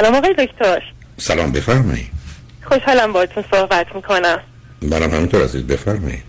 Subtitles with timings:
[0.00, 0.82] سلام آقای دکتر.
[1.16, 2.10] سلام بفرمایید
[2.62, 4.40] خوشحالم باهاتون صحبت می‌کنم.
[4.82, 6.22] منم همینطور عزیز بفرمایید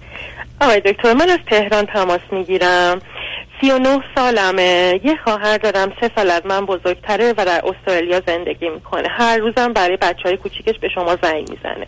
[0.62, 3.02] آقای دکتر من از تهران تماس می‌گیرم.
[3.62, 5.00] سی و نه سالمه.
[5.04, 9.08] یه خواهر دارم سه سال از من بزرگتره و در استرالیا زندگی می‌کنه.
[9.10, 11.88] هر روزم برای بچه های کوچیکش به شما زنگ می‌زنه.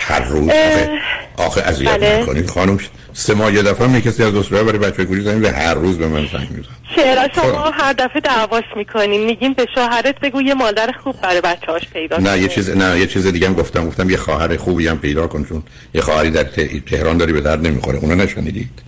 [0.00, 0.90] هر روز آخه
[1.36, 2.22] آخه اذیت بله.
[2.22, 2.50] نکنید.
[2.50, 2.78] خانم
[3.12, 6.26] سه ماه یه دفعه می کسی از استرالیا برای بچه به هر روز به من
[6.32, 6.74] زنگ می‌زنه.
[6.96, 7.74] چرا؟ شما خب.
[7.74, 9.24] هر دفعه دعواش می‌کنین.
[9.24, 12.48] میگین به شوهرت بگو یه مادر خوب برای بچه هاش پیدا نه یه.
[12.48, 13.86] چیز نه یه چیز دیگه هم گفتم.
[13.86, 15.62] گفتم یه خواهر خوبی هم پیدا کن چون
[15.94, 17.98] یه خواهری در ته- تهران داری به درد نمی‌خوره.
[17.98, 18.82] اونو نشنیدید؟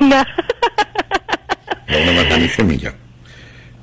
[0.00, 0.26] نه.
[1.90, 2.92] و اونو من همیشه میگم.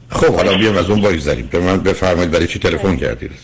[0.10, 3.38] خب حالا بیام از اون بایگذاریم به من بفرمایید برای چی تلفن کردید؟ اه،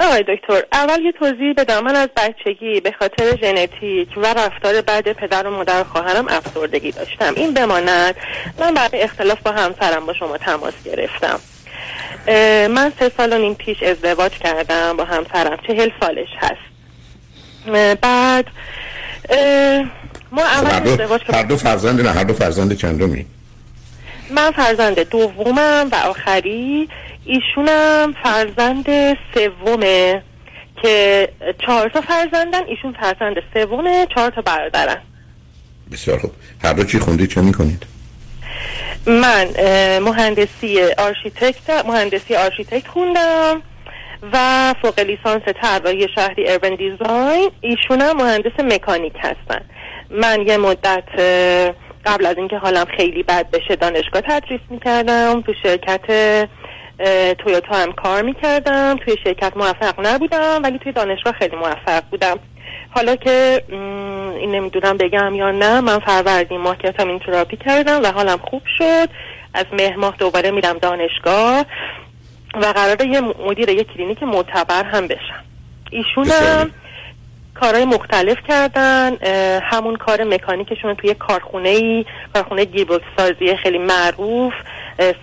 [0.00, 1.84] آقای دکتر اول یه توضیح بدم.
[1.84, 6.92] من از بچگی به خاطر ژنتیک و رفتار بعد پدر و مادر و خواهرم افسردگی
[6.92, 7.32] داشتم.
[7.36, 8.16] این بماند.
[8.58, 11.40] من برای اختلاف با همسرم با شما تماس گرفتم.
[12.74, 15.58] من سه سال و نیم پیش ازدواج کردم با همسرم.
[15.66, 16.74] چهل سالش هست.
[18.00, 18.46] بعد
[20.32, 23.26] ما خب هر اول دو ازدواج هر دو فرزند نه هر دو فرزند چندمی؟
[24.30, 26.88] من فرزند دومم و آخری.
[27.26, 28.86] ایشونم فرزند
[29.34, 30.22] سومه
[30.82, 31.28] که
[31.66, 35.00] چهار تا فرزندن ایشون فرزند سومه چهار تا برادرن.
[35.92, 36.30] بسیار خوب.
[36.64, 37.82] هر دو چی خوندید چه می‌کنید؟
[39.06, 39.46] من
[39.98, 43.62] مهندسی آرشیتکت مهندسی آرشیتکت خوندم
[44.32, 49.60] و فوق لیسانس طراحی شهری urban design ایشونم مهندس مکانیک هستن.
[50.10, 51.08] من یه مدت
[52.06, 56.06] قبل از اینکه حالم خیلی بد بشه دانشگاه تدریس می‌کردم تو شرکت
[57.38, 58.96] تویوتا هم کار می‌کردم.
[59.04, 62.38] توی شرکت موفق نبودم ولی توی دانشگاه خیلی موفق بودم.
[62.90, 63.64] حالا که
[64.38, 69.08] این نمی‌دونم بگم یا نه من فروردین ماه ketamine therapy کردم و حالم خوب شد.
[69.54, 71.66] از مهر ماه دوباره میرم دانشگاه
[72.54, 75.44] و قراره یه مدیر یه کلینیک معتبر هم بشم.
[75.90, 76.70] ایشونم بسیار.
[77.54, 79.16] کارهای مختلف کردن
[79.62, 82.04] همون کار مکانیکشون توی کارخونه ای
[82.34, 84.52] کارخونه گیربکس سازی خیلی معروف.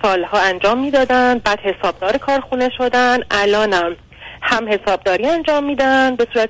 [0.01, 3.95] سالها انجام می‌دادن بعد حسابدار کارخونه شدن الانم
[4.41, 6.49] هم حسابداری انجام میدن به صورت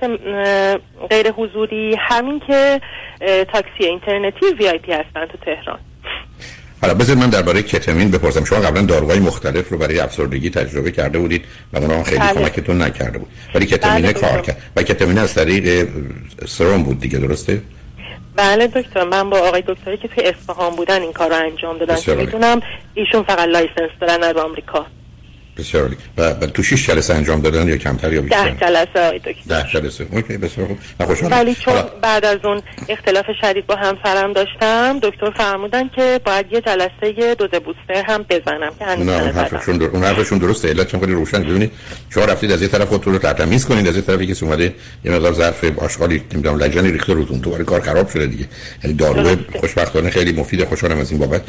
[1.10, 2.82] غیر حضوری همین که
[3.54, 5.80] تاکسی اینترنتی وی آی پی هستن تو تهران.
[6.82, 8.46] حالا بذارید من درباره کتامین بپرسم.
[8.46, 12.34] شما قبلا داروهای مختلف رو برای افسردگی تجربه کرده بودید و اونا خیلی بله.
[12.34, 13.28] کمکتون نکرده بود.
[13.56, 14.46] ولی کتامین بله، کار درست.
[14.46, 14.58] کرد.
[14.76, 15.88] و کتامین از طریق
[16.48, 17.62] سرم بود دیگه درسته؟
[18.36, 21.96] بله دکتر من با آقای دکتری که توی اصفهان بودن این کار رو انجام دادن
[21.96, 22.16] که.
[22.16, 22.62] می‌دونم
[22.94, 24.86] ایشون فقط license دارن از آمریکا
[25.58, 25.98] بسیار عالی.
[26.18, 29.34] و, تو 6 جلسه انجام دادن یا کمتر یا بیشتر؟ ده جلسه آقای دکتر.
[29.48, 30.08] ده جلسه.
[30.12, 30.78] okay بسیار خوب.
[31.00, 31.38] من خوشحالم.
[31.38, 36.46] ولی چون حالا، بعد از اون اختلاف شدید با همسرم داشتم دکتر فرمودن که باید
[36.52, 39.32] یه جلسه دوز booster هم بزنم که نه اون.
[39.32, 39.86] حرفشون در...
[39.86, 40.70] اون حرفشون درسته.
[40.70, 41.44] علت خیلی روشن.
[41.44, 41.72] ببینید
[42.10, 44.74] شما رفتید از یه طرف خودتون رو ترتمیز کنید از یه طرفی که اومده
[45.06, 48.46] یه مقدار ظرف آشغالی نمی‌دونم لجنی ریخته روتون دوباره کار خراب شده دیگه.
[48.84, 49.60] یعنی دارو درسته.
[49.60, 50.66] خوشبختانه خیلی مفیده.
[50.66, 51.42] خوشحالم از این بابت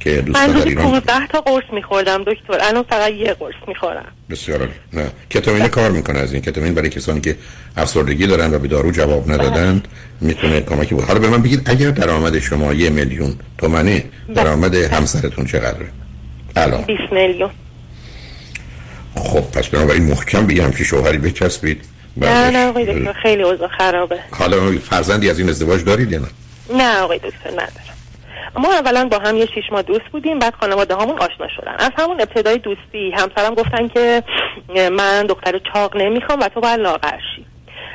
[0.00, 2.58] که من دوستان در ایران 15 تا قرص میخوردم دکتر.
[2.60, 3.49] الان فقط یه قرص.
[3.68, 4.04] می‌خورم.
[4.30, 4.68] بسیار.
[4.92, 5.10] نه.
[5.30, 6.42] کتامین کار می‌کنه از این.
[6.42, 7.36] کتامین برای کسانی که
[7.76, 9.82] افسردگی دارن و به دارو جواب ندادن
[10.20, 15.44] می‌تونه کمکی بود حالا به من بگید اگر درآمد شما یه میلیون تومنه درآمد همسرتون
[15.44, 15.86] چقدره؟
[16.56, 16.82] الان.
[16.82, 17.50] 20 میلیون.
[19.14, 21.84] خب پس بنابراین محکم یه همچی شوهری بچسبید.
[22.16, 24.18] نه نه آقای دکتر خیلی اوضاع خرابه.
[24.30, 26.26] حالا فرزندی از این ازدواج دارید یا نه؟
[26.76, 27.99] نه آقای دکتر ندارم.
[28.54, 31.74] ما اولا با هم یه شیش ماه دوست بودیم بعد خانواده همون آشنا شدن.
[31.78, 34.22] از همون ابتدای دوستی همسرم گفتن که
[34.92, 37.46] من دختر چاق نمی‌خوام و تو باید لاغر شی.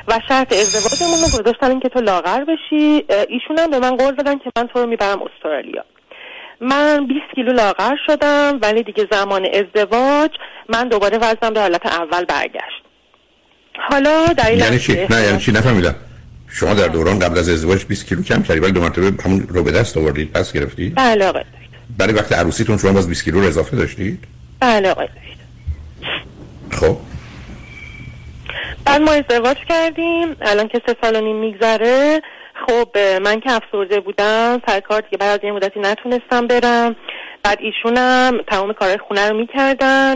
[0.08, 3.04] و شرط ازدواجمون رو گذاشتن این که تو لاغر بشی.
[3.28, 5.84] ایشون هم به من قول دادن که من تو رو می‌برم استرالیا.
[6.60, 10.30] من 20 کیلو لاغر شدم ولی دیگه زمان ازدواج
[10.68, 12.82] من دوباره وزنم به حالت اول برگشت.
[13.90, 15.94] حالا در این یعنی چی؟ نه یعنی چی؟ نفهمیدم.
[16.56, 19.62] شما در دوران قبل از ازدواج 20 کیلو کم کردید ولی دو مرتبه همون رو
[19.62, 21.78] به دست آوردید پس گرفتید بله آقای دکتر.
[21.98, 24.24] برای وقت عروسیتون شما باز 20 کیلو رو اضافه داشتید؟
[24.60, 25.08] بله آقای
[26.70, 26.96] خب.
[28.84, 32.22] بعد ما ازدواج کردیم الان که سه سال و نیم میگذره.
[32.66, 36.96] خب من که افسرده بودم سر کار دیگه بعد از یه مدتی نتونستم برم.
[37.46, 40.14] بعد ایشونم تمام کارهای خونه رو می‌کردن.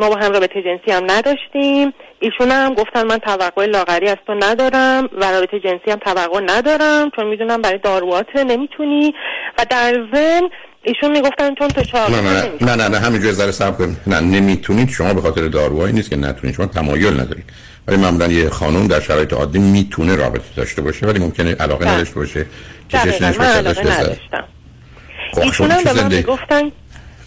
[0.00, 1.92] ما با هم رابطه جنسی هم نداشتیم.
[2.20, 7.26] ایشونم گفتن من توقع لاغری از تو ندارم و رابطه جنسی هم توقع ندارم چون
[7.26, 9.14] می‌دونم برای داروات نمی‌تونی.
[9.58, 10.48] و در ضمن
[10.82, 14.20] ایشون می‌گفتن چون تو چاق نه نه نه نه نه همینجوری ذره صبر کنید نه
[14.20, 14.88] نمی‌تونید.
[14.88, 16.56] شما به خاطر داروهایی نیست که نتونید.
[16.56, 17.44] شما تمایل ندارید.
[17.88, 21.94] ولی معمولا یه خانم در شرایط عادی می‌تونه رابطه داشته باشه ولی ممکنه علاقه بله.
[21.94, 22.46] نداشته باشه
[22.90, 24.18] کشش دقیقاً نشه
[25.36, 26.62] ایشون شما هم به من زندگی- می‌گفتن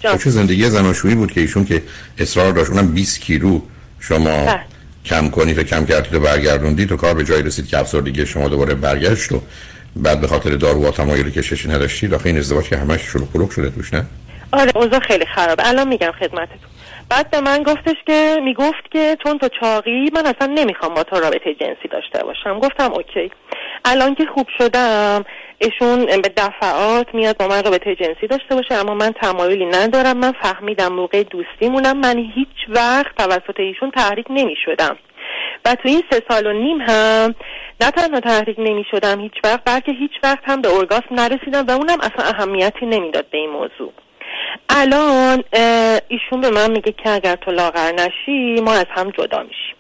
[0.02, 1.84] چه زندگی زناشویی بود که ایشون که
[2.18, 2.70] اصرار داشت.
[2.72, 3.62] اونم 20 کیلو
[4.00, 4.60] شما ده.
[5.06, 8.48] کم کنید و کم کردید و برگردوندید و کار به جایی رسید که افسردگی شما
[8.50, 9.42] دوباره برگشت و
[9.96, 12.14] بعد به خاطر دارو و تمایل کششی نداشتید.
[12.14, 14.06] آخه این ازدواج که همش شلوغ پلوغ شده توش نه؟
[14.54, 16.58] آره اوضاع خیلی خرابه الان میگم خدمتتون.
[17.10, 21.16] بعد به من گفتش که می‌گفت که چون تو چاقی من اصلا نمی‌خوام با تو
[21.16, 22.60] رابطه جنسی داشته باشم.
[22.60, 23.32] گفتم اوکی.
[23.86, 25.26] الان که خوب شدم
[25.60, 30.18] ایشون به دفعات میاد با من رابطه جنسی داشته باشه اما من تمایلی ندارم.
[30.18, 31.98] من فهمیدم موقع دوستیمونم.
[31.98, 34.98] من هیچ وقت توسط ایشون تحریک نمی شدم
[35.66, 37.36] و تو این سه سال و نیم هم
[37.82, 41.72] نه تنها تحریک نمی شدم هیچ وقت بلکه هیچ وقت هم به ارگاسم نرسیدم و
[41.72, 43.94] اونم اصلا اهمیتی نمی‌داد به این موضوع.
[44.70, 45.44] الان
[46.08, 49.76] ایشون به من میگه که اگر تو لاغر نشی ما از هم جدا میشیم.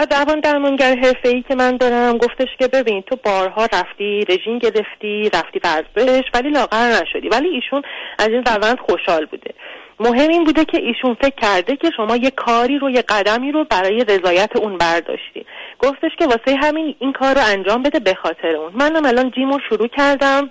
[0.00, 5.30] دوان درمانگر حرفه ای که من دارم گفتش که ببین تو بارها رفتی رژیم گرفتی
[5.34, 7.28] رفتی ورزش ولی لاغر نشدی.
[7.28, 7.82] ولی ایشون
[8.18, 9.54] از این روند خوشحال بوده.
[10.00, 13.64] مهم این بوده که ایشون فکر کرده که شما یه کاری رو یه قدمی رو
[13.64, 15.46] برای رضایت اون برداشتی.
[15.78, 18.72] گفتش که واسه همین این کار رو انجام بده به خاطر اون.
[18.74, 20.50] منم الان جیم رو شروع کردم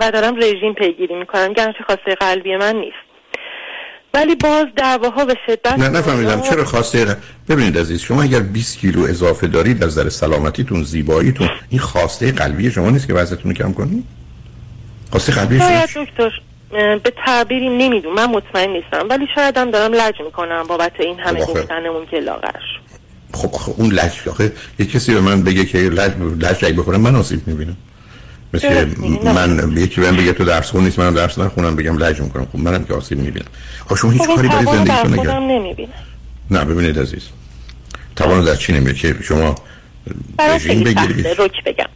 [0.00, 3.11] و دارم رژیم پیگیری می‌کنم گرچه خواسته قلبی من نیست.
[4.14, 6.40] ولی باز دعواها به شدت نه نفهمیدم.
[6.40, 7.16] چرا خواسته؟
[7.48, 12.70] ببینید عزیز شما اگر 20 کیلو اضافه دارید از نظر سلامتیتون زیباییتون این خواسته قلبی
[12.70, 14.04] شما نیست که وزنتون کم کنید
[15.10, 16.30] خواسته قلبی شما دکتر
[17.04, 18.14] به تعبیری نمی‌دونم.
[18.14, 19.08] من مطمئن نیستم.
[19.10, 22.62] ولی شاید هم دارم لج می‌کنم بابت این همه خب گفتنمون که لاغرش
[23.34, 26.12] خب آخه اون لج آخه یه کسی به من بگه که لج
[26.64, 27.76] لج بخورم من آسیب می‌بینم.
[28.54, 28.84] مثل
[29.24, 32.46] من یکی بهم بگه تو درس خون نیست من درس نخونم بگم لج می‌کنم.
[32.52, 33.46] خب منم که آسیب می‌بینم.
[33.84, 35.88] آخه شما هیچ خب کاری برای زندگیتون نگرد
[36.50, 37.22] نه ببینید عزیز.
[38.16, 39.54] توان در چی نمیاد که شما
[40.38, 41.26] رژیم بگیرید.
[41.66, 41.86] بگم.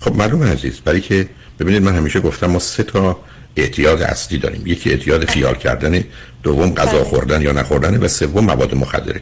[0.00, 1.28] خب معلومه عزیز برای که
[1.60, 3.18] ببینید من همیشه گفتم ما سه تا
[3.56, 4.62] اعتیاد اصلی داریم.
[4.66, 6.04] یکی اعتیاد خیال کردن
[6.42, 7.04] دوم غذا بله.
[7.04, 9.20] خوردن یا نخوردن و سوم مواد مخدره.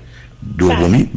[0.58, 1.10] دومی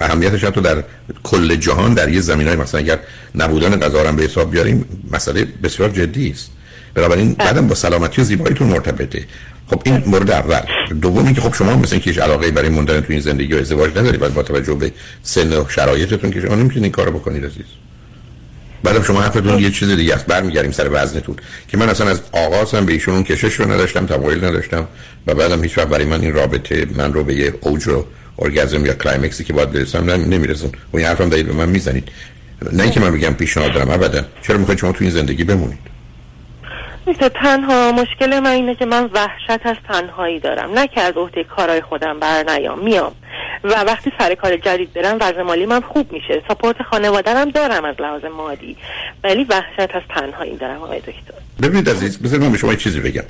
[0.00, 0.84] اهمیتش حتی در
[1.22, 2.98] کل جهان در یه زمین های مثلا اگر
[3.34, 6.50] نبودن غذا به حساب بیاریم مسئله بسیار جدی است.
[6.94, 7.46] بنابراین بله.
[7.46, 9.24] بعدم با سلامتی و زیباییتون مرتبطه.
[9.66, 10.60] خب این مورد اول.
[11.00, 14.34] دومی که خب شما مثلا که علاقه برای موندن تو این زندگی و ازدواج ندارید
[14.34, 14.92] با توجه به
[15.22, 17.66] سن و شرایطتون که شما نمی‌تونید این کارو بکنید عزیز.
[18.82, 20.26] بعدم شما حرفتون یه چیز دیگه است.
[20.26, 21.36] برمیگردیم سر وزنتون.
[21.68, 24.86] که من اصلا از آغاز هم به ایشون اون کشش رو نداشتم تمایل نداشتم
[25.26, 28.06] و بعدم هیچ وقت برای من این رابطه من رو به یه اوج رو
[28.38, 30.72] ارگازم یا کلایمکسی که باید برسم نمیرسون.
[30.92, 32.08] و این حرفم دارید به من می‌زنید.
[32.72, 34.24] نه اینکه من بگم پیشنهاد دارم ابدا.
[34.42, 35.92] چرا می‌خواید شما تو این زندگی بمونید؟
[37.34, 40.72] تنها مشکل من اینه که من وحشت از تنهایی دارم.
[40.78, 43.12] نه که از عهده کارهای خودم بر نیام میام.
[43.64, 46.42] و وقتی سر کار جدید برم وضع مالی من خوب میشه.
[46.48, 48.76] ساپورت خانوادرم دارم از لحاظ مادی
[49.24, 51.34] ولی وحشت از تنهایی دارم آقای دکتر.
[51.62, 53.24] ببینید عزیز بذارید من به شما چیزی بگم.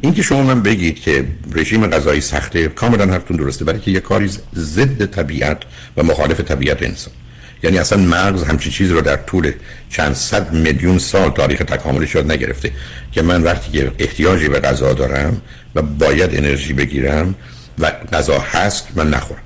[0.00, 4.30] اینکه شما من بگید که رژیم غذایی سخته کاملا حرفتون درسته برای که یه کاری
[4.54, 5.58] ضد طبیعت
[5.96, 7.14] و مخالف طبیعت انسان.
[7.62, 9.52] یعنی اصلا مغز همچی چیز رو در طول
[9.90, 12.70] چند صد میلیون سال تاریخ تکاملش یاد نگرفته
[13.12, 15.42] که من وقتی که احتیاجی به غذا دارم
[15.74, 17.34] و باید انرژی بگیرم
[17.78, 19.40] و غذا هست من نخورم.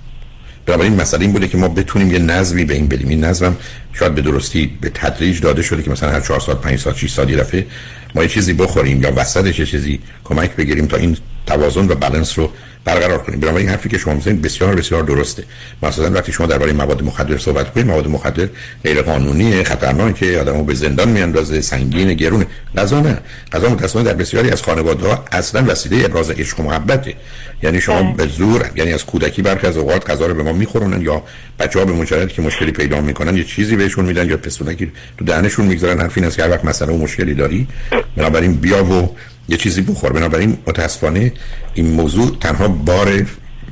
[0.68, 3.08] بنابراین مسئله این بوده که ما بتونیم یه نظمی به این بدیم.
[3.08, 3.56] این نظم
[3.92, 7.10] شاید به درستی به تدریج داده شده که مثلا هر 4 سال 5 سال 6
[7.10, 7.66] سال دفعه
[8.14, 11.16] ما یه چیزی بخوریم یا وسطش یه چیزی کمک بگیریم تا این
[11.46, 12.50] توازن و بالانس رو
[12.84, 13.40] برقرار کنیم.
[13.40, 15.44] بنابراین حرفی که شما می‌زنید بسیار بسیار درسته.
[15.82, 18.48] مثلا وقتی شما درباره مواد مخدر صحبت کنید مواد مخدر
[18.84, 22.46] غیر قانونی خطرناکه آدمو به زندان میاندازه سنگین گرونه.
[22.76, 23.18] غذا نه.
[23.52, 27.14] غذا متأسفانه در بسیاری از خانواده ها اصلا وسیله ابراز عشق و محبته.
[27.62, 28.12] یعنی شما بله.
[28.12, 31.22] به زور یعنی از کودکی برخی از اوقات غذا رو به ما میخورونن یا
[31.58, 35.66] بچه‌ها به مجرد که مشکلی پیدا می‌کنن یه چیزی بهشون میدن یا پستونکی تو دهنشون
[35.66, 36.00] می‌گذارن.
[36.00, 37.68] حرفی است که هر وقت و مشکلی داری
[38.16, 39.16] بنابراین بیا و
[39.48, 40.12] یه چیزی بخور.
[40.12, 41.32] بنابراین متاسفانه
[41.74, 43.26] این موضوع تنها بار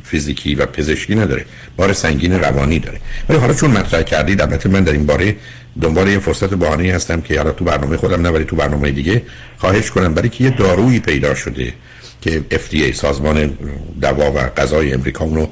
[0.05, 1.45] فیزیکی و پزشکی نداره
[1.77, 3.01] بار سنگین روانی داره.
[3.29, 5.37] ولی حالا چون مطرح کردید البته من در این باره
[5.83, 9.23] دنبال یه فرصت بهانه‌ای هستم که حالا تو برنامه خودم نه تو برنامه دیگه
[9.59, 10.15] خواهش کنم.
[10.15, 11.73] برای که یه دارویی پیدا شده
[12.21, 13.59] که FDA سازمان
[14.01, 15.49] دوا و غذای امریکا رو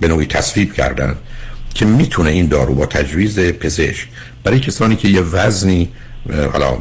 [0.00, 1.16] به نوعی تصویب کردن
[1.74, 4.08] که می‌تونه این دارو با تجویز پزشک
[4.44, 5.88] برای کسانی که یه وزنی
[6.52, 6.78] حالا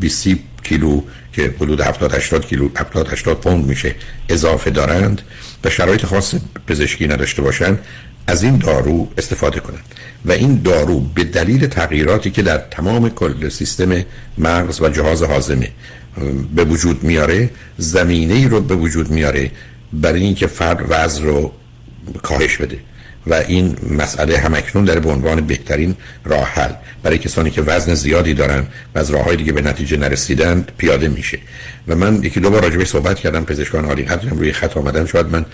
[0.00, 0.28] 20
[0.62, 1.02] کیلو
[1.32, 3.94] که حدود 70 80 کیلو 70 80 پوند میشه
[4.28, 5.22] اضافه دارند
[5.64, 6.34] و شرایط خاص
[6.66, 7.78] پزشکی نداشته باشند
[8.26, 9.84] از این دارو استفاده کنند.
[10.24, 14.04] و این دارو به دلیل تغییراتی که در تمام کل سیستم
[14.38, 15.70] مغز و جهاز هاضمه
[16.54, 19.50] به وجود میاره زمینه ای رو به وجود میاره
[19.92, 21.52] برای اینکه فرد وزن رو
[22.22, 22.78] کاهش بده.
[23.26, 26.72] و این مسئله همکنون در به عنوان بهترین راه حل.
[27.02, 31.08] برای کسانی که وزن زیادی دارن و از راه های دیگه به نتیجه نرسیدند پیاده
[31.08, 31.38] میشه.
[31.88, 34.02] و من یکی دو بار راجبه صحبت کردم پزشکان عالی.
[34.02, 35.44] قدرم روی خط آمدن شاید من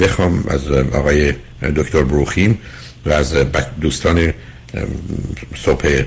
[0.00, 1.32] بخوام از آقای
[1.76, 2.58] دکتر بروخیم
[3.06, 3.34] و از
[3.80, 4.32] دوستان
[5.56, 6.02] صبح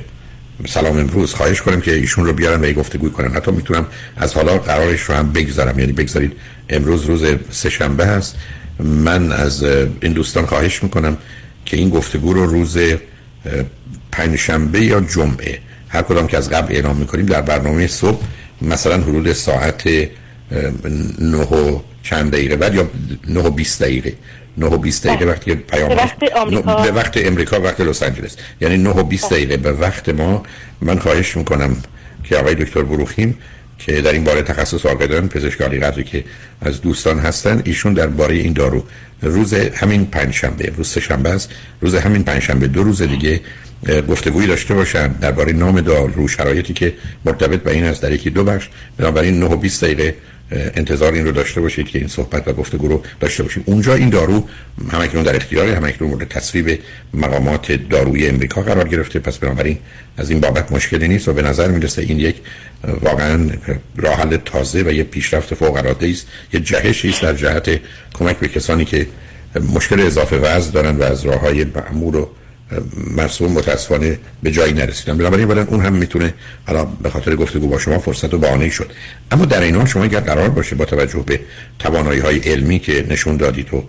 [0.68, 3.32] سلام امروز خواهش کنم که ایشون رو بیارن و گفتگو کنن.
[3.32, 3.88] حتی می‌تونم
[4.18, 5.80] از حالا قرارش رو هم بگذارم.
[5.80, 6.34] یعنی بگذارید
[6.70, 8.36] امروز روز سه شنبه هست
[8.80, 9.64] من از
[10.02, 11.18] این دوستان خواهش می‌کنم
[11.66, 12.78] که این گفتگو رو روز
[14.12, 15.60] پنج شنبه یا جمعه
[15.90, 18.24] هر کدام که از قبل اعلام می‌کنیم در برنامه صبح
[18.62, 19.88] مثلا حدود ساعت
[21.20, 22.90] نه و چند دقیقه بعد یا
[23.28, 24.14] نه و بیست دقیقه.
[24.58, 25.34] نه و بیست دقیقه بله.
[25.34, 25.90] وقتی پیام
[26.84, 28.36] به وقت امریکا وقت لس آنجلس.
[28.62, 30.44] یعنی نه و بیست دقیقه به وقت ما.
[30.82, 31.78] من خواهش می‌کنم
[32.24, 33.38] که آقای دکتر بروخیم
[33.80, 36.24] که در این باره تخصص آقای پزشکاری قدری که
[36.62, 38.84] از دوستان هستن ایشون درباره این دارو.
[39.22, 41.50] روز همین پنجشنبه روز شنبه است.
[41.82, 43.42] روز همین پنجشنبه دو روز دیگه
[44.10, 45.08] گفتگویی داشته باشن.
[45.08, 46.94] درباره نام دارو شرایطی که
[47.26, 48.70] مرتبط به این است در یکی دو بخش.
[48.98, 50.16] بنابراین 9 و 20 دقیقه
[50.52, 53.64] انتظار این رو داشته باشید که این صحبت و گفتگو رو داشته باشیم.
[53.66, 54.48] اونجا این دارو
[54.92, 56.80] همکنون در اختیار همکنون مورد تصویب
[57.14, 59.20] مقامات داروی امریکا قرار گرفته.
[59.20, 59.78] پس بنابراین
[60.18, 62.36] از این بابت مشکلی نیست و به نظر می‌رسه این یک
[63.02, 63.50] واقعا
[63.96, 66.28] راه حل تازه و یه پیشرفت فوق العاده است.
[66.54, 67.80] یه جهشی است در جهت
[68.14, 69.08] کمک به کسانی که
[69.76, 72.28] مشکل اضافه وزن دارن و از راه های معمول و
[73.18, 76.34] مرسوم متاسفانه به جایی نرسیدن بنابراین ولی اون هم می‌تونه
[76.68, 78.92] حالا به خاطر گفتگو با شما فرصت و بهانه شد.
[79.32, 81.40] اما در این حال شما اگر قرار باشه با توجه به
[81.80, 83.84] توانایی های علمی که نشون دادید و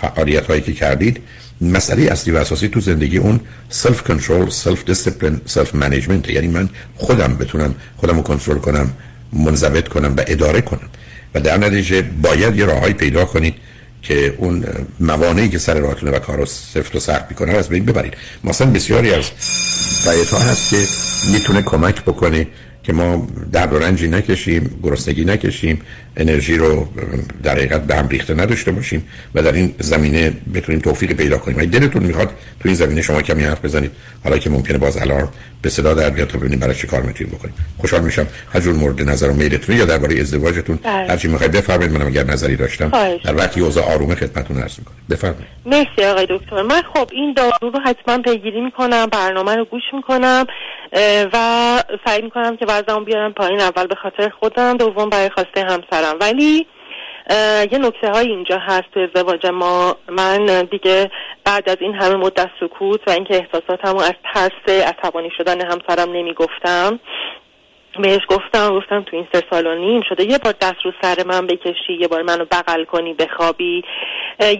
[0.00, 1.20] فعالیت هایی که کردید
[1.60, 6.68] مسئله اصلی و اساسی تو زندگی اون self control self discipline self management یعنی من
[6.96, 8.92] خودم بتونم خودم رو کنترل کنم
[9.32, 10.88] منضبط کنم و اداره کنم.
[11.34, 13.54] و در نتیجه باید یه راههایی پیدا کنید
[14.04, 14.64] که اون
[15.00, 18.14] موانعی که سر راهتونه و کار رو سفت و سخت می‌کنه از بین ببرید.
[18.44, 19.30] مثلا بسیاری از
[20.32, 20.86] ها هست که
[21.32, 22.46] می‌تونه کمک بکنه
[22.84, 25.82] که ما درد و رنجی نکشیم گرسنگی نکشیم
[26.16, 26.88] انرژی رو
[27.42, 31.58] در حقیقت به هم ریخته نداشته باشیم و در این زمینه بتونیم توفیق پیدا کنیم.
[31.58, 32.28] اگه دلتون می‌خواد
[32.60, 33.90] تو این زمینه شما کمی حرف بزنید.
[34.24, 35.28] حالا که ممکنه باز الان
[35.62, 37.54] به صدا در بیاد تا ببینیم برای چه کار می‌تونیم بکنیم.
[37.78, 40.78] خوشحال میشم هر جور مورد نظر و میلتون یا درباره ازدواجتون.
[40.82, 41.08] بله.
[41.08, 42.90] هر چی می‌خواید بفرمایید منم اگر نظری داشتم
[43.24, 44.96] در وقتی اوضاع آرومه خدمتتون عرض می‌کنم.
[45.10, 45.46] بفرمایید.
[45.66, 46.62] مرسی آقای دکتر.
[46.62, 50.46] من خب این دارو رو حتما پیگیری می‌کنم برنامه رو گوش می‌کنم
[51.32, 56.16] و سعی می‌کنم که وزنم بیارم پایین اول به خاطر خودم دوم برای خواسته همسرم.
[56.20, 56.66] ولی
[57.72, 59.96] یه نکته های اینجا هست تو ازدواج ما.
[60.08, 61.10] من دیگه
[61.44, 67.00] بعد از این همه مدت سکوت و اینکه احساساتمو از ترس عصبانی شدن همسرم نمی‌گفتم.
[67.98, 70.24] بهش گفتم گفتم تو این سه سال و نیم شده.
[70.24, 73.84] یه بار دست رو سر من بکشی یه بار منو بغل کنی بخوابی.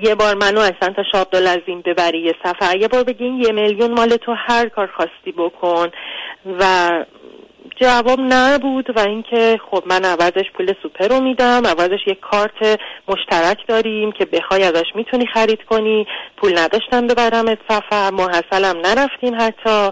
[0.03, 3.91] یه بار منو اصلا تا شاب لازیم ببری یه سفر یه بار بگی یه میلیون
[3.91, 5.91] مال تو هر کار خواستی بکن.
[6.61, 6.91] و
[7.81, 13.59] جواب نبود و اینکه خب من عوضش پول سوپر رو میدم عوضش یه کارت مشترک
[13.69, 16.07] داریم که بخوای ازش می‌تونی خرید کنی.
[16.37, 19.91] پول نداشتم ببرم سفر محصلم نرفتیم حتی.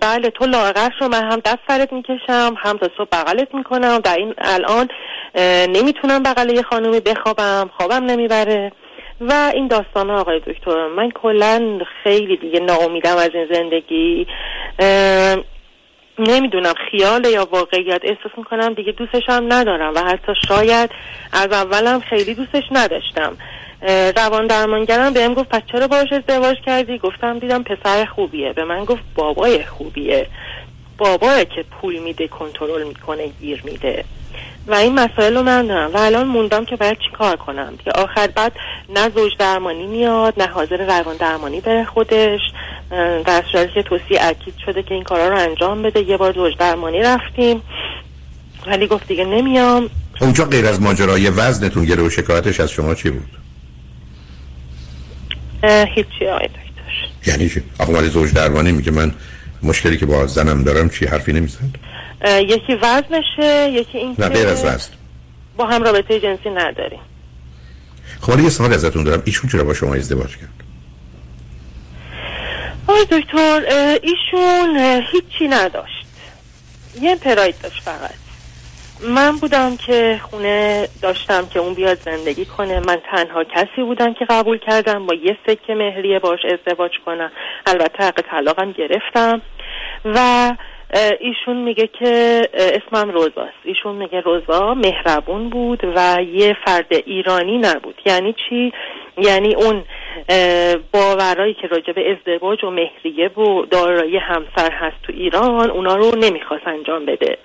[0.00, 4.16] بله تو لاغش رو من هم دست سرت می‌کشم هم تا صبح بغلت می‌کنم در
[4.16, 4.88] این الان
[5.68, 8.72] نمی‌تونم بغل یه خانومی بخوابم خوابم نمی‌بره.
[9.20, 14.26] و این داستان آقای دکتر من کلا خیلی دیگه ناامیدم از این زندگی.
[16.18, 20.90] نمی‌دونم خیال یا واقعیت احساس می‌کنم دیگه دوستش هم ندارم و حتی شاید
[21.32, 23.36] از اولم خیلی دوستش نداشتم.
[24.16, 28.52] روان درمانگرم بهم گفت پس چرا باش ازدواج کردی؟ گفتم دیدم پسر خوبیه.
[28.52, 30.26] به من گفت بابای خوبیه.
[30.98, 34.04] بابای که پول میده کنترل می‌کنه گیر میده.
[34.66, 35.94] و این مسائل رو من دارم.
[35.94, 38.52] و الان موندم که باید چی کار کنم؟ دیگه آخر بعد
[38.88, 42.40] نه زوج درمانی میاد نه حاضر روان درمانی بره خودش.
[43.26, 46.00] در صورتی که توصیه اکید شده که این کارا رو انجام بده.
[46.00, 47.62] یه بار زوج درمانی رفتیم.
[48.66, 49.90] ولی گفت دیگه نمیام.
[50.20, 53.28] اونجا غیر از ماجرای وزنتون گره و شکایتش از شما چی بود؟
[55.64, 57.30] هیچی آقای دکتر.
[57.30, 59.14] یعنی چی؟ آقا زوج درمانی میگه من
[59.62, 61.60] مشکلی که با زنم دارم چی؟ حرفی نمی‌زد؟
[62.26, 64.92] یکی وزنشه یکی این نه غیر از وزن.
[65.56, 67.00] با هم رابطه جنسی نداریم.
[68.20, 69.22] خب یه سوال ازتون دارم.
[69.24, 70.48] ایشون چرا با شما ازدواج کرد؟
[72.88, 73.62] آقای دکتر
[74.02, 74.76] ایشون
[75.12, 76.06] هیچی نداشت.
[77.00, 78.14] یه پراید داشت فقط.
[79.08, 82.80] من بودم که خونه داشتم که اون بیاد زندگی کنه.
[82.80, 85.06] من تنها کسی بودم که قبول کردم.
[85.06, 87.32] با یه سکه مهریه باش ازدواج کنم.
[87.66, 89.42] البته حق طلاقم گرفتم.
[90.04, 90.52] و
[91.20, 97.94] ایشون میگه که اسمم روزاست ایشون میگه روزا مهربون بود و یه فرد ایرانی نبود.
[98.06, 98.72] یعنی چی؟
[99.18, 99.84] یعنی اون
[100.92, 106.16] باورایی که راجع به ازدواج و مهریه و دارایی همسر هست تو ایران اونا رو
[106.16, 107.38] نمی‌خواست انجام بده.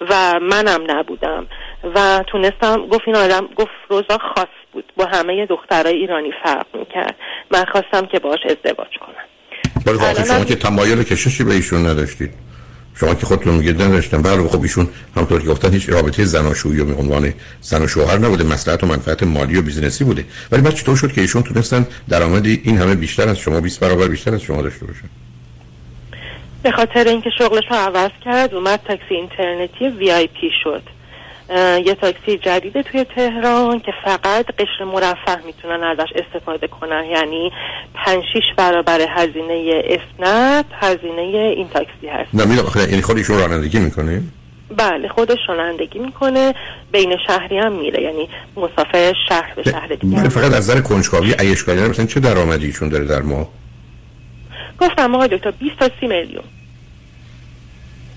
[0.00, 1.46] و منم نبودم.
[1.94, 4.92] و تونستم گفت این آدم گفت روزا خاص بود.
[4.96, 7.16] با همه دخترای ایرانی فرق می‌کرد.
[7.50, 9.24] من خواستم که باش ازدواج کنم.
[9.86, 12.49] ولی شما که تمایل کششی به ایشون نداشتید.
[13.00, 16.94] شما که خودتون میگید نداشتن بله خب ایشون همونطور که گفتن هیچ رابطه زناشویی و
[16.94, 20.24] عنوان زن و شوهر نبوده مصلحت و منفعت مالی و business ی بوده.
[20.52, 24.08] ولی بعد چطور شد که ایشون تونستن درآمدی این همه بیشتر از شما 20 برابر
[24.08, 25.08] بیشتر از شما داشته باشن؟
[26.62, 30.82] به خاطر اینکه شغلش رو عوض کرد اومد تاکسی اینترنتی VIP شد.
[31.86, 37.04] یه تاکسی جدیده توی تهران که فقط قشر مرفه می‌تونن ازش استفاده کنن.
[37.04, 37.52] یعنی
[37.94, 41.22] پنج شیش برابر هزینه اسنپ هزینه
[41.56, 42.34] این تاکسی هست.
[42.34, 42.90] نه می‌دونم.
[42.90, 44.22] یعنی خودشون رانندگی می‌کنه؟
[44.76, 46.54] بله خودش رانندگی می‌کنه.
[46.92, 48.02] بین شهری هم میره.
[48.02, 52.88] یعنی مسافر شهر به شهر دیگه فقط از نظر کنجکاوی عیشکاری مثلا چه درآمدی ایشون
[52.88, 53.48] داره در ماه؟
[54.78, 56.44] گفتم آقای دکتر 20 تا 30 میلیون.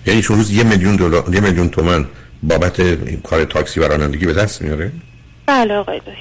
[0.05, 2.05] یعنی چون روز یه میلیون دلار یه میلیون تومن
[2.43, 4.91] بابت این کار تاکسی و رانندگی به دست میاره؟
[5.45, 6.13] بله آقای دکتر.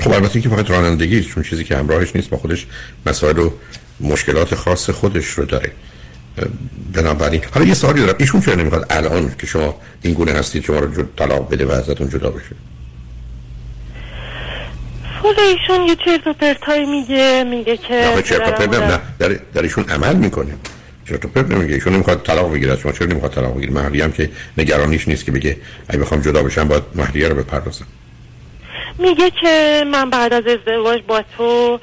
[0.00, 2.66] خب البته که فقط رانندگی چون چیزی که همراهش نیست با خودش
[3.06, 3.50] مسائل و
[4.00, 5.72] مشکلات خاص خودش رو داره.
[6.92, 8.14] بنابراین حالا یه سوالی دارم.
[8.18, 12.08] ایشون چرا نمی‌خواد الان که شما این گونه هستید شما رو طلاق بده و ازتون
[12.08, 12.56] جدا بشه؟
[15.22, 19.28] خود ایشون یه چرت و پرتای میگه میگه که نه چرت و پرت نه در,
[19.54, 20.54] در ایشون عمل می‌کنه.
[21.08, 21.74] چرت و پرت نمیگه.
[21.74, 22.76] ایشون نمی‌خواد طلاق بگیره.
[22.76, 25.56] شما چرا نمی‌خواد طلاق بگیره؟ مهریه هم که نگرانیش نیست که بگه
[25.88, 27.86] اگه بخوام جدا بشم باید مهریه رو بپردازم.
[28.98, 31.80] میگه که من بعد از ازدواج با تو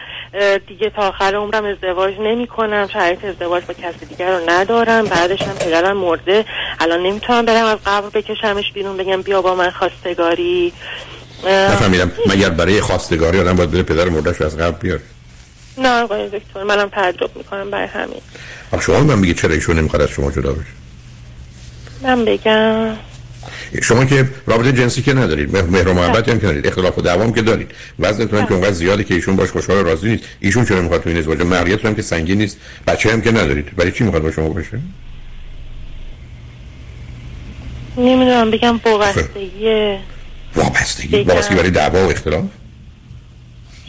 [0.67, 5.05] دیگه تا آخر عمرم ازدواج نمی کنم شرایط ازدواج با کسی دیگر رو ندارم.
[5.05, 6.45] بعدش هم پدرم مرده.
[6.79, 8.97] الان نمی‌تونم برم از قبر بکشمش بیرون.
[8.97, 10.73] بگم بیا با من خواستگاری.
[11.47, 12.11] نفهمیدم.
[12.27, 14.99] مگر برای خواستگاری آدم باید بره پدر مردش از قبل بیار
[15.77, 18.21] نه آقای دکتر منم تعجب می‌کنم برای همین.
[18.81, 20.63] شما من میگه چرا ایشون نمی‌خواد از شما جدا بشه.
[22.03, 22.95] من بگم.
[23.83, 27.33] شما که رابطه جنسی که ندارید مهر و محبت هم که ندارید اختلاف و دوام
[27.33, 27.71] که دارید.
[27.99, 30.23] وزنتون هم که اونقدر زیاده که ایشون باش خوشحال و راضی نیست.
[30.39, 32.57] ایشون چرا می‌خواد تو این ازدواج؟ مهریتون هم که سنگین نیست.
[32.87, 33.75] بچه هم که ندارید.
[33.75, 34.79] برای چی می‌خواد با شما بشه
[37.98, 39.98] نمی‌دونم بگم وابستگی
[40.55, 42.46] وابستگی؟ وابستگی برای دعوا و اختلاف؟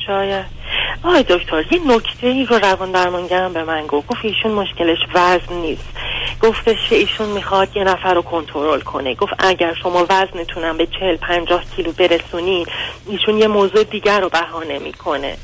[0.07, 0.47] شاید.
[1.05, 4.07] آقای دکتر یه نکته ای رو روان درمانگرم به من گفت.
[4.07, 5.85] گفت ایشون مشکلش وزن نیست.
[6.41, 9.15] گفتش ایشون می‌خواد یه نفر رو کنترل کنه.
[9.15, 12.69] گفت اگر شما وزنتونم به چهل پنجاه کیلو برسونید
[13.07, 15.37] ایشون یه موضوع دیگر رو بهانه می‌کنه.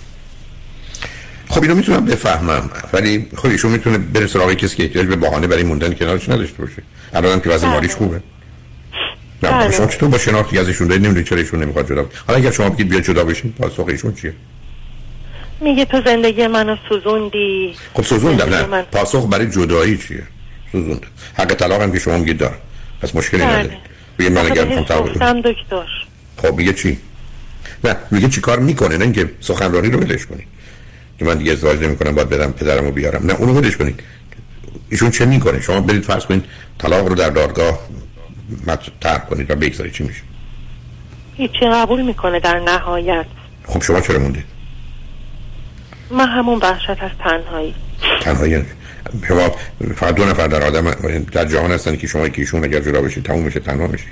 [1.49, 2.71] خب اینو می‌تونم بفهمم.
[2.93, 6.63] ولی خب ایشون می‌تونه بره سراغ کسی که احتیاج به بهانه برای موندن کنارش نداشته
[6.63, 6.83] باشه.
[7.15, 7.75] الان که وزن بله.
[7.75, 8.21] مالیش خوبه.
[9.43, 9.73] نه بله.
[9.73, 12.69] شما چطور با شناختی از ایشون دارید؟ نمی‌دونید چرا ایشون نمی‌خواد جدا حالا اگر شما
[12.69, 14.35] بگید بیا جدا بشین پاسخ ایشون چیه؟
[15.61, 17.75] میگه تو زندگی منو سوزوندی.
[17.95, 18.67] خب سوزوندم نه.
[18.67, 18.83] من...
[18.83, 20.23] پاسخ برای جدایی چیه؟
[20.73, 21.07] سوزوند.
[21.35, 22.59] حق طلاق هم که شما میگید دار
[23.03, 23.51] پس مشکلی بله.
[23.51, 23.79] ندارید
[24.19, 25.89] بگید من اگر می‌خوام طلاق دکتر.
[26.37, 26.99] خب میگه چی؟
[27.85, 30.47] نه میگه چی کار می‌کنه؟ نه اینکه سخنرانی رو ولش کنید
[31.19, 33.27] که من دیگه ازدواج نمی‌کنم باید بدم پدرمو بیارم.
[33.27, 34.03] نه اونو ولش کنید
[34.89, 36.45] ایشون چه می‌کنه؟ شما برید فرض کنید
[36.79, 37.79] طلاق رو در دادگاه
[38.67, 39.93] مطرح کنید و بگذارید.
[39.93, 40.23] چی میشه؟
[41.37, 43.27] هیچی قبول می‌کنه در نهایت.
[43.67, 44.45] خب شما چرا موندید؟
[46.11, 47.75] من همون وحشت از تنهایی.
[48.21, 48.65] تنهایی؟
[49.97, 50.91] فقط دو نفر در آدم
[51.33, 54.05] در جهان هستن که شما که ایشون اگر جدا بشید تموم میشه تنها میشه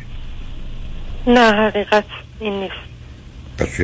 [1.27, 2.05] نه حقیقت
[2.41, 2.75] این نیست.
[3.59, 3.81] پس؟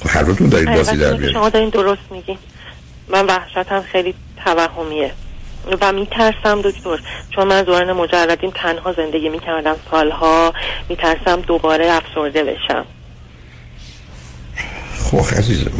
[0.00, 2.38] خب هر روتون دارید بازی در بیارید شما دارین درست میگین.
[3.08, 5.12] من وحشتم خیلی توهمیه.
[5.80, 6.98] و میترسم دکتر
[7.30, 9.76] چون من دوران مجردیم تنها زندگی می‌کردم.
[9.90, 10.52] سالها
[10.88, 12.84] میترسم دوباره افسرده بشم.
[14.98, 15.70] خب عزیزم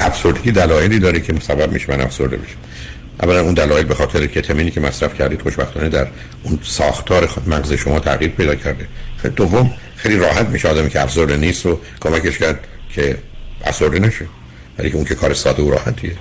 [0.00, 2.56] افسردگی دلایلی داره که سبب میشه من افسرده بشم.
[3.22, 6.06] اولا اون دلایل به خاطر کتامینی که مصرف کردید خوشبختانه در
[6.42, 8.88] اون ساختار مغز شما تغییر پیدا کرده.
[9.36, 13.18] دوم خیلی راحت میشه آدمی که افسرده نیست و کمکش کرد که
[13.64, 14.26] افسرده نشه.
[14.78, 16.12] ولی اون که کار ساده و راحتیه.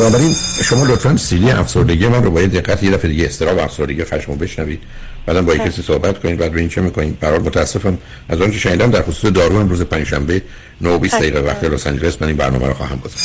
[0.00, 4.36] بنابراین شما لطفا سیلی افسردگی من رو با دقت یه دفعه دیگه استراب افسردگی خشمو
[4.36, 4.82] بشنوید.
[5.26, 7.98] بعدم با کسی صحبت کنید بعد ببینید چه می‌کنید؟ برای متاسفم.
[8.28, 10.42] از آنچه شنیدم در خصوص دارو هم روز پنجشنبه
[10.80, 13.24] 9 20 دقیقه وقت لس آنجلس من این برنامه رو خواهم گذاشت.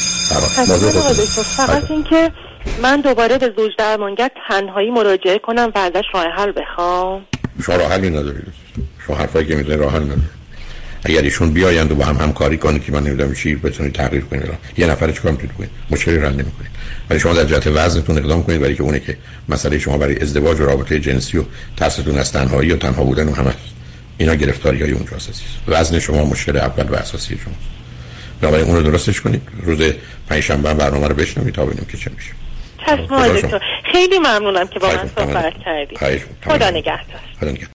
[1.57, 2.31] فقط اینکه
[2.81, 7.25] من دوباره به زوج درمانگر تنهایی مراجعه کنم و ازش راه حل بخوام.
[7.65, 8.53] شما راه حلی ندارید.
[9.07, 10.42] شما حرفایی که می‌زنید راه حل ندارید.
[11.05, 14.43] اگر ایشون بیایند و با هم همکاری کنید که من نمی‌دونم چی بتونی تغییر کنید.
[14.77, 16.71] یه نفر چیکار می‌تونید کنید؟ مشکلی حل نمی‌کنید.
[17.09, 19.17] ولی شما در جهت وزنتون اقدام کنید برای که اونه که
[19.49, 21.43] مسئله شما برای ازدواج و رابطه جنسی و
[21.77, 23.53] ترستون از تنهایی و تنها بودن و همه
[24.17, 27.53] اینا گرفتاری های اونجا اساسی وزن شما مشکل اول و اساسی شما
[28.41, 29.41] بنابراین اون رو درستش کنید.
[29.63, 29.79] روز
[30.29, 32.31] پنجشنبه برنامه رو بشنوید تا ببینیم که چه میشه.
[33.91, 35.99] خیلی ممنونم که با من صحبت کردید
[36.45, 37.21] خدا نگهدار.